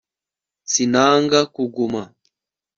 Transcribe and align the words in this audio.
sinanga 0.71 1.39
kuguma 1.55 2.03